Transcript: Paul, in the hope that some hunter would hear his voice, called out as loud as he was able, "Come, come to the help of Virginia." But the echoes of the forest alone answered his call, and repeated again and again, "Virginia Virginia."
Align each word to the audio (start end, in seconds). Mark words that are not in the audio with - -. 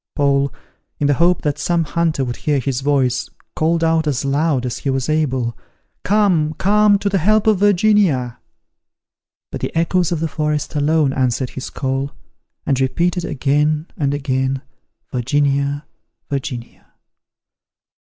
Paul, 0.15 0.51
in 0.97 1.05
the 1.05 1.13
hope 1.13 1.43
that 1.43 1.59
some 1.59 1.83
hunter 1.83 2.25
would 2.25 2.37
hear 2.37 2.57
his 2.57 2.81
voice, 2.81 3.29
called 3.55 3.83
out 3.83 4.07
as 4.07 4.25
loud 4.25 4.65
as 4.65 4.79
he 4.79 4.89
was 4.89 5.07
able, 5.07 5.55
"Come, 6.03 6.55
come 6.55 6.97
to 6.97 7.07
the 7.07 7.19
help 7.19 7.45
of 7.45 7.59
Virginia." 7.59 8.39
But 9.51 9.61
the 9.61 9.71
echoes 9.77 10.11
of 10.11 10.19
the 10.19 10.27
forest 10.27 10.73
alone 10.73 11.13
answered 11.13 11.51
his 11.51 11.69
call, 11.69 12.13
and 12.65 12.81
repeated 12.81 13.25
again 13.25 13.85
and 13.95 14.11
again, 14.11 14.63
"Virginia 15.11 15.85
Virginia." 16.31 16.93